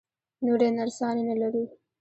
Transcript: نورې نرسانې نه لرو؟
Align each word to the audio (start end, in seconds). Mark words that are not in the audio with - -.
نورې 0.45 0.69
نرسانې 0.77 1.23
نه 1.29 1.35
لرو؟ 1.41 1.63